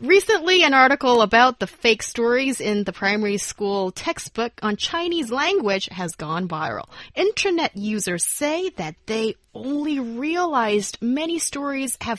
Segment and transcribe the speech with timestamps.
[0.00, 5.90] Recently, an article about the fake stories in the primary school textbook on Chinese language
[5.92, 6.88] has gone viral.
[7.14, 12.18] Internet users say that they only realized many stories have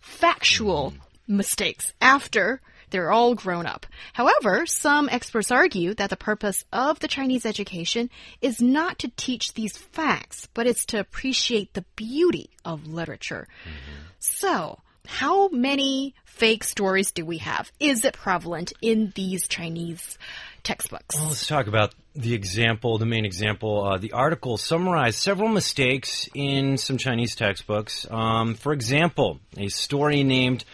[0.00, 0.92] factual
[1.26, 2.60] mistakes after
[2.90, 3.86] they're all grown up.
[4.12, 8.10] However, some experts argue that the purpose of the Chinese education
[8.42, 13.48] is not to teach these facts, but it's to appreciate the beauty of literature.
[13.64, 14.12] Mm -hmm.
[14.18, 14.80] So,
[15.10, 17.70] how many fake stories do we have?
[17.80, 20.18] Is it prevalent in these Chinese
[20.62, 21.16] textbooks?
[21.16, 23.84] Well, let's talk about the example, the main example.
[23.84, 28.06] Uh, the article summarized several mistakes in some Chinese textbooks.
[28.08, 30.64] Um, for example, a story named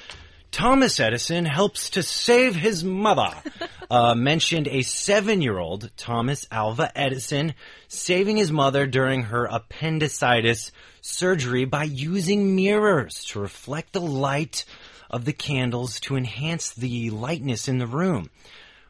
[0.50, 3.30] Thomas Edison helps to save his mother.
[3.90, 7.54] uh, mentioned a seven year old, Thomas Alva Edison,
[7.88, 14.64] saving his mother during her appendicitis surgery by using mirrors to reflect the light
[15.10, 18.30] of the candles to enhance the lightness in the room.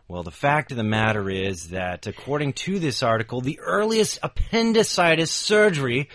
[0.08, 5.33] Well, the fact of the matter is that according to this article, the earliest appendicitis
[5.33, 6.08] surgery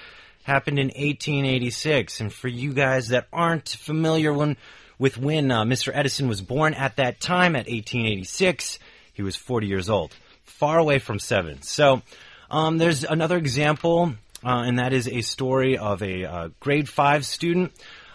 [0.43, 2.21] happened in 1886.
[2.21, 4.57] And for you guys that aren't familiar when
[5.01, 5.91] with when uh, Mr.
[5.91, 8.77] Edison was born at that time at 1886.
[9.11, 11.63] He was 40 years old, far away from seven.
[11.63, 12.03] So
[12.51, 14.13] um, there's another example,
[14.45, 17.71] uh, and that is a story of a uh, grade five student.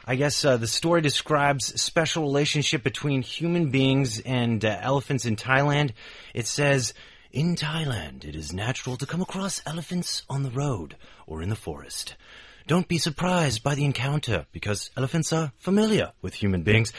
[0.07, 5.35] I guess uh, the story describes special relationship between human beings and uh, elephants in
[5.35, 5.91] Thailand.
[6.35, 6.95] It says,
[7.33, 10.95] in Thailand, it is natural to come across elephants on the road
[11.27, 12.15] or in the forest.
[12.67, 16.93] Don't be surprised by the encounter, because elephants are familiar with human beings.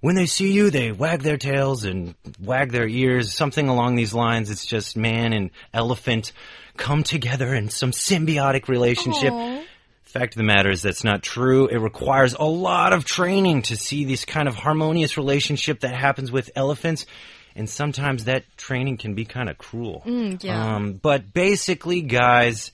[0.00, 4.12] When they see you, they wag their tails and wag their ears, something along these
[4.12, 4.50] lines.
[4.50, 6.32] It's just man and elephant
[6.76, 9.32] come together in some symbiotic relationship.
[9.32, 9.64] Aww.
[10.02, 11.68] Fact of the matter is that's not true.
[11.68, 16.32] It requires a lot of training to see this kind of harmonious relationship that happens
[16.32, 17.06] with elephants
[17.54, 20.02] and sometimes that training can be kind of cruel.
[20.04, 20.74] Mm, yeah.
[20.76, 22.72] Um, but basically, guys,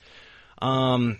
[0.61, 1.19] um,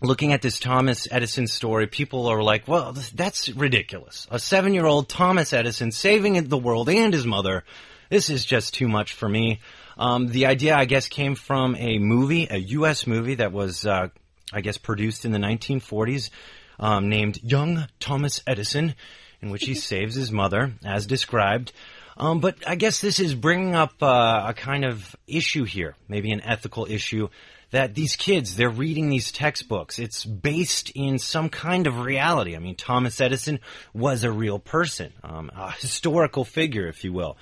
[0.00, 4.26] looking at this Thomas Edison story, people are like, well, that's ridiculous.
[4.30, 7.64] A seven year old Thomas Edison saving the world and his mother.
[8.08, 9.60] This is just too much for me.
[9.96, 13.06] Um, the idea, I guess, came from a movie, a U.S.
[13.06, 14.08] movie that was, uh,
[14.52, 16.30] I guess, produced in the 1940s,
[16.78, 18.94] um, named Young Thomas Edison,
[19.42, 21.72] in which he saves his mother, as described.
[22.16, 26.32] Um, but I guess this is bringing up uh, a kind of issue here, maybe
[26.32, 27.28] an ethical issue
[27.70, 29.98] that these kids, they're reading these textbooks.
[29.98, 32.56] It's based in some kind of reality.
[32.56, 33.60] I mean, Thomas Edison
[33.94, 37.36] was a real person, um, a historical figure, if you will.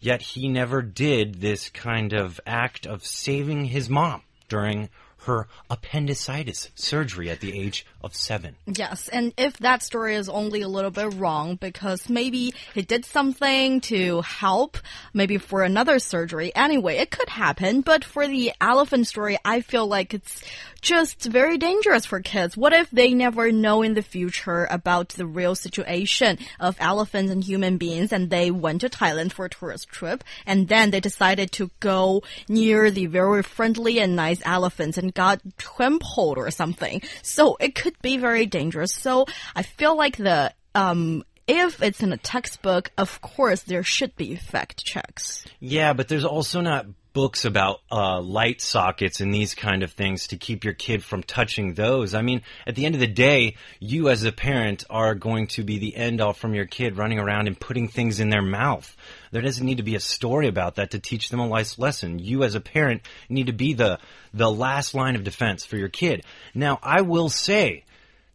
[0.00, 4.88] Yet he never did this kind of act of saving his mom during
[5.24, 8.56] her appendicitis surgery at the age of seven.
[8.66, 13.04] Yes, and if that story is only a little bit wrong because maybe he did
[13.04, 14.78] something to help,
[15.12, 16.54] maybe for another surgery.
[16.54, 20.42] Anyway, it could happen, but for the elephant story, I feel like it's
[20.82, 22.56] just very dangerous for kids.
[22.56, 27.42] What if they never know in the future about the real situation of elephants and
[27.42, 31.52] human beings and they went to Thailand for a tourist trip and then they decided
[31.52, 37.00] to go near the very friendly and nice elephants and got trampled or something.
[37.22, 38.94] So it could be very dangerous.
[38.94, 44.16] So I feel like the um, if it's in a textbook, of course there should
[44.16, 45.44] be fact checks.
[45.60, 50.28] Yeah, but there's also not books about uh, light sockets and these kind of things
[50.28, 52.14] to keep your kid from touching those.
[52.14, 55.62] I mean, at the end of the day, you as a parent are going to
[55.62, 58.96] be the end all from your kid running around and putting things in their mouth.
[59.30, 62.18] There doesn't need to be a story about that to teach them a life lesson.
[62.18, 63.98] You as a parent need to be the
[64.34, 66.24] the last line of defense for your kid.
[66.54, 67.84] Now, I will say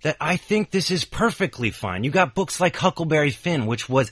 [0.03, 2.03] that I think this is perfectly fine.
[2.03, 4.11] You got books like Huckleberry Finn, which was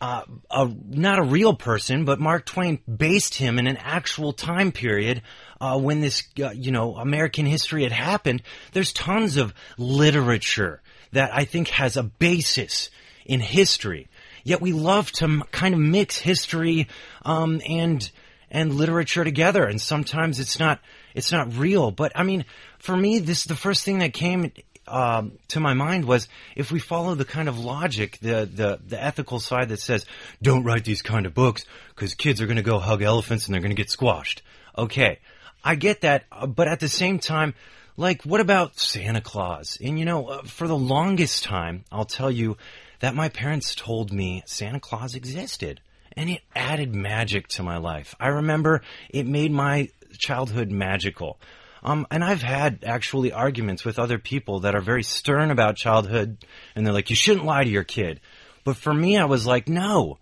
[0.00, 4.72] uh, a, not a real person, but Mark Twain based him in an actual time
[4.72, 5.22] period
[5.60, 8.42] uh, when this, uh, you know, American history had happened.
[8.72, 10.82] There's tons of literature
[11.12, 12.90] that I think has a basis
[13.24, 14.08] in history.
[14.44, 16.88] Yet we love to kind of mix history
[17.24, 18.08] um, and
[18.48, 20.78] and literature together, and sometimes it's not
[21.14, 21.90] it's not real.
[21.90, 22.44] But I mean,
[22.78, 24.52] for me, this the first thing that came
[24.88, 29.02] um, to my mind was if we follow the kind of logic, the, the, the
[29.02, 30.06] ethical side that says,
[30.42, 33.54] don't write these kind of books because kids are going to go hug elephants and
[33.54, 34.42] they're going to get squashed.
[34.76, 35.18] Okay.
[35.64, 37.54] I get that, uh, but at the same time,
[37.96, 39.78] like, what about Santa Claus?
[39.82, 42.56] And you know, uh, for the longest time, I'll tell you
[43.00, 45.80] that my parents told me Santa Claus existed.
[46.18, 48.14] And it added magic to my life.
[48.18, 51.38] I remember it made my childhood magical.
[51.86, 56.44] Um, and I've had actually arguments with other people that are very stern about childhood,
[56.74, 58.20] and they're like, you shouldn't lie to your kid.
[58.64, 60.18] But for me, I was like, no.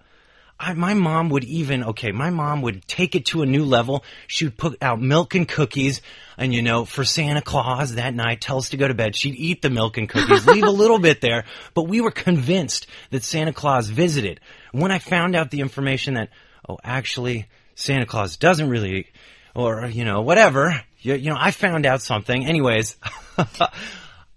[0.60, 4.04] I, my mom would even, okay, my mom would take it to a new level.
[4.26, 6.02] She would put out milk and cookies,
[6.36, 9.16] and you know, for Santa Claus that night, tell us to go to bed.
[9.16, 12.86] She'd eat the milk and cookies, leave a little bit there, but we were convinced
[13.10, 14.38] that Santa Claus visited.
[14.72, 16.28] When I found out the information that,
[16.68, 19.06] oh, actually, Santa Claus doesn't really,
[19.54, 22.46] or, you know, whatever, you, you know, I found out something.
[22.46, 22.96] Anyways,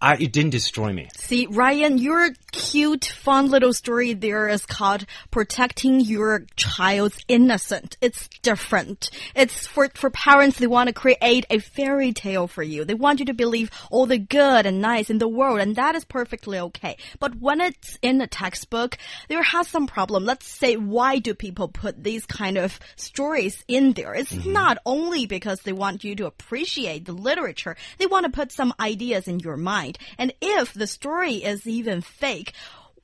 [0.01, 1.07] I, it didn't destroy me.
[1.15, 7.95] See, Ryan, your cute, fun little story there is called protecting your child's innocence.
[8.01, 9.09] It's different.
[9.36, 12.83] It's for, for parents, they want to create a fairy tale for you.
[12.83, 15.95] They want you to believe all the good and nice in the world, and that
[15.95, 16.98] is perfectly okay.
[17.19, 20.25] But when it's in a textbook, there has some problem.
[20.25, 24.13] Let's say, why do people put these kind of stories in there?
[24.13, 24.51] It's Mm-hmm.
[24.53, 28.74] not only because they want you to appreciate the literature, they want to put some
[28.80, 29.98] ideas in your mind.
[30.18, 32.46] And if the story is even fake,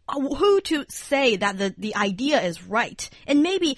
[0.09, 3.09] uh, who to say that the, the idea is right?
[3.27, 3.77] And maybe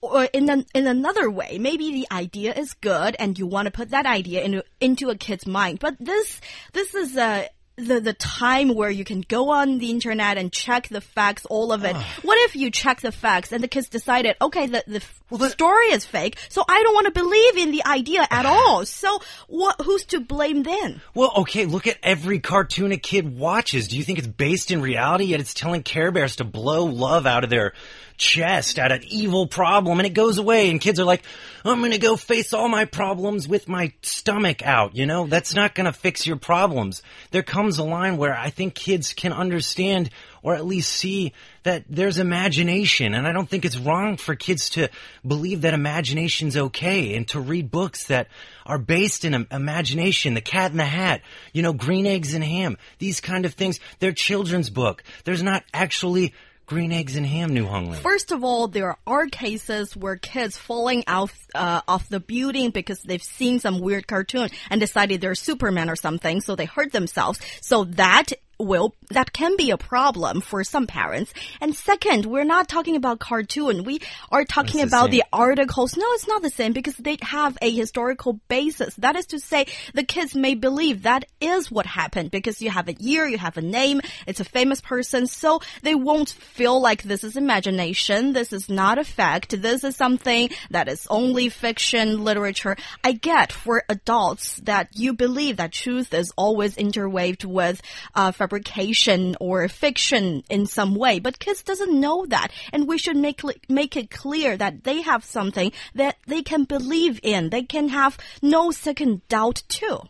[0.00, 3.72] or in an, in another way, maybe the idea is good and you want to
[3.72, 5.78] put that idea into into a kid's mind.
[5.80, 6.40] But this
[6.72, 10.88] this is a the the time where you can go on the internet and check
[10.88, 11.94] the facts, all of it.
[11.94, 12.18] Ah.
[12.22, 16.06] What if you check the facts and the kids decided, okay, the the story is
[16.06, 18.54] fake, so I don't want to believe in the idea at ah.
[18.54, 18.86] all.
[18.86, 19.80] So what?
[19.82, 21.00] Who's to blame then?
[21.14, 23.88] Well, okay, look at every cartoon a kid watches.
[23.88, 27.26] Do you think it's based in reality, yet it's telling Care Bears to blow love
[27.26, 27.74] out of their
[28.16, 31.22] chest at an evil problem and it goes away and kids are like,
[31.64, 35.26] I'm gonna go face all my problems with my stomach out, you know?
[35.26, 37.02] That's not gonna fix your problems.
[37.30, 40.10] There comes a line where I think kids can understand
[40.40, 41.32] or at least see
[41.64, 44.88] that there's imagination and I don't think it's wrong for kids to
[45.26, 48.28] believe that imagination's okay and to read books that
[48.64, 51.22] are based in imagination, The Cat in the Hat,
[51.52, 53.80] you know, Green Eggs and Ham, these kind of things.
[53.98, 55.02] They're children's book.
[55.24, 56.34] There's not actually
[56.66, 58.00] green eggs and ham, New Hongling.
[58.00, 63.00] First of all, there are cases where kids falling out uh, of the building because
[63.02, 67.40] they've seen some weird cartoon and decided they're Superman or something, so they hurt themselves.
[67.60, 71.32] So that will that can be a problem for some parents.
[71.60, 73.84] And second, we're not talking about cartoon.
[73.84, 74.00] We
[74.30, 75.28] are talking the about the same.
[75.32, 75.96] articles.
[75.96, 78.94] No, it's not the same because they have a historical basis.
[78.96, 82.88] That is to say, the kids may believe that is what happened because you have
[82.88, 87.02] a year, you have a name, it's a famous person, so they won't feel like
[87.02, 92.24] this is imagination, this is not a fact, this is something that is only fiction,
[92.24, 92.76] literature.
[93.04, 97.80] I get for adults that you believe that truth is always interweaved with
[98.14, 98.95] uh, fabrication
[99.40, 103.96] or fiction in some way, but kids doesn't know that, and we should make make
[103.96, 107.50] it clear that they have something that they can believe in.
[107.50, 110.00] They can have no second doubt too.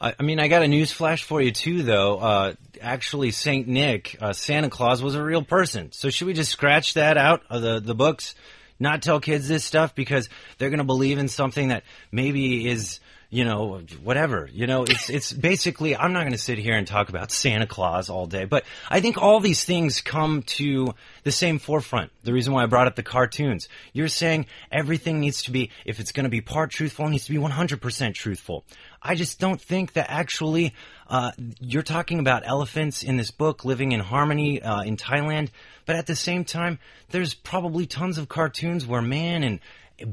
[0.00, 2.18] I, I mean, I got a news flash for you too, though.
[2.18, 5.92] Uh, actually, Saint Nick, uh, Santa Claus, was a real person.
[5.92, 8.34] So should we just scratch that out of the the books?
[8.80, 13.00] Not tell kids this stuff because they're going to believe in something that maybe is.
[13.34, 14.46] You know, whatever.
[14.52, 15.96] You know, it's it's basically.
[15.96, 19.00] I'm not going to sit here and talk about Santa Claus all day, but I
[19.00, 22.10] think all these things come to the same forefront.
[22.24, 23.70] The reason why I brought up the cartoons.
[23.94, 27.24] You're saying everything needs to be, if it's going to be part truthful, it needs
[27.24, 28.66] to be 100% truthful.
[29.00, 30.74] I just don't think that actually
[31.12, 35.50] uh, you're talking about elephants in this book living in harmony uh, in Thailand,
[35.84, 36.78] but at the same time,
[37.10, 39.60] there's probably tons of cartoons where man and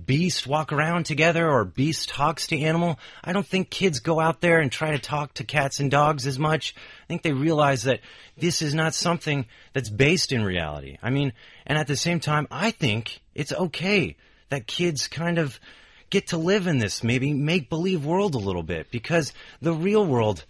[0.06, 3.00] beast walk around together or beast talks to animal.
[3.24, 6.28] I don't think kids go out there and try to talk to cats and dogs
[6.28, 6.76] as much.
[6.76, 8.02] I think they realize that
[8.38, 10.98] this is not something that's based in reality.
[11.02, 11.32] I mean,
[11.66, 14.18] and at the same time, I think it's okay
[14.50, 15.62] that kids kind of
[16.10, 20.06] get to live in this maybe make believe world a little bit because the real
[20.06, 20.44] world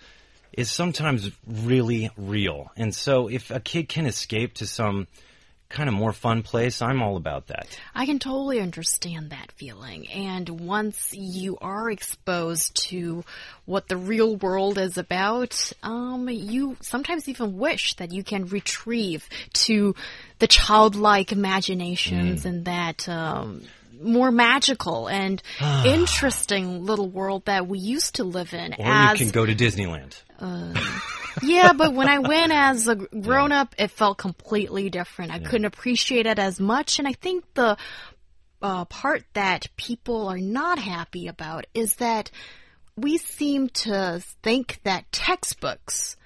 [0.53, 2.71] is sometimes really real.
[2.75, 5.07] And so if a kid can escape to some
[5.69, 7.67] kind of more fun place, I'm all about that.
[7.93, 10.09] I can totally understand that feeling.
[10.09, 13.23] And once you are exposed to
[13.65, 19.29] what the real world is about, um, you sometimes even wish that you can retrieve
[19.53, 19.95] to
[20.39, 23.61] the childlike imaginations and that, um,
[24.01, 25.41] more magical and
[25.85, 29.55] interesting little world that we used to live in Or as you can go to
[29.55, 30.21] Disneyland.
[31.41, 35.31] yeah, but when I went as a grown up, it felt completely different.
[35.31, 37.77] I couldn't appreciate it as much, and I think the
[38.61, 42.31] uh, part that people are not happy about is that
[42.95, 46.17] we seem to think that textbooks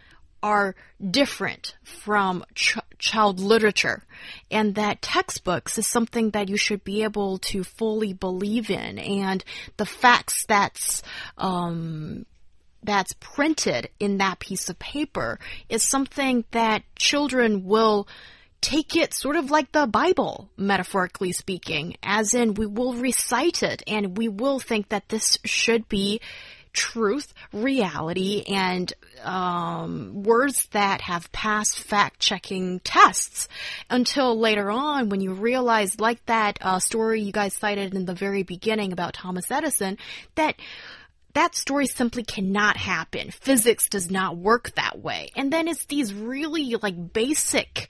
[0.44, 4.04] are different from ch child literature,
[4.52, 9.44] and that textbooks is something that you should be able to fully believe in, and
[9.78, 11.02] the facts that's
[11.38, 12.26] um,
[12.84, 18.08] that's printed in that piece of paper is something that children will
[18.64, 23.84] take it sort of like the Bible, metaphorically speaking, as in we will recite it
[23.88, 26.22] and we will think that this should be
[26.74, 28.92] truth, reality, and
[29.24, 33.48] um, words that have passed fact checking tests
[33.90, 38.14] until later on when you realize, like that uh, story you guys cited in the
[38.14, 39.98] very beginning about Thomas Edison,
[40.36, 40.56] that
[41.34, 43.32] that story simply cannot happen.
[43.32, 45.30] Physics does not work that way.
[45.36, 47.90] And then it's these really like basic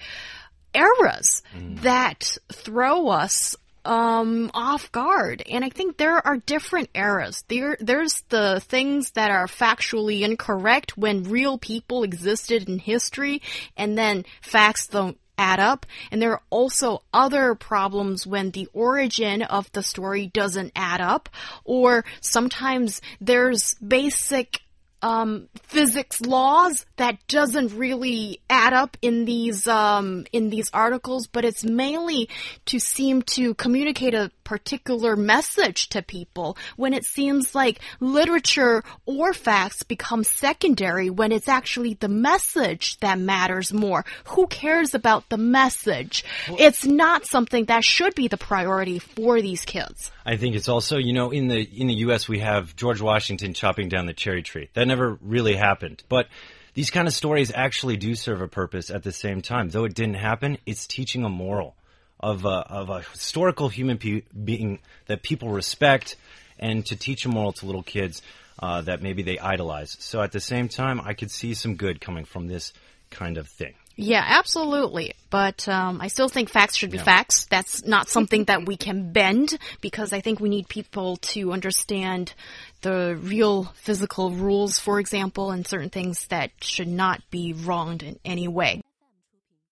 [0.73, 1.81] eras mm.
[1.81, 5.43] that throw us um, off guard.
[5.49, 7.43] And I think there are different eras.
[7.47, 13.41] There, there's the things that are factually incorrect when real people existed in history,
[13.77, 15.85] and then facts don't add up.
[16.11, 21.29] And there are also other problems when the origin of the story doesn't add up,
[21.65, 24.61] or sometimes there's basic
[25.03, 31.43] um, physics laws that doesn't really add up in these um, in these articles, but
[31.43, 32.29] it's mainly
[32.67, 39.33] to seem to communicate a particular message to people when it seems like literature or
[39.33, 44.05] facts become secondary when it's actually the message that matters more.
[44.29, 46.23] Who cares about the message?
[46.47, 50.11] Well, it's not something that should be the priority for these kids.
[50.25, 53.53] I think it's also, you know, in the in the US we have George Washington
[53.53, 54.69] chopping down the cherry tree.
[54.73, 56.03] That never really happened.
[56.07, 56.27] But
[56.73, 59.69] these kind of stories actually do serve a purpose at the same time.
[59.69, 61.75] Though it didn't happen, it's teaching a moral
[62.19, 63.97] of a, of a historical human
[64.43, 66.15] being that people respect
[66.57, 68.21] and to teach a moral to little kids
[68.59, 69.97] uh, that maybe they idolize.
[69.99, 72.71] So at the same time, I could see some good coming from this
[73.09, 73.73] kind of thing.
[73.95, 75.13] Yeah, absolutely.
[75.29, 77.03] But um, I still think facts should be yeah.
[77.03, 77.45] facts.
[77.45, 82.33] That's not something that we can bend because I think we need people to understand
[82.81, 88.19] the real physical rules, for example, and certain things that should not be wronged in
[88.25, 88.81] any way.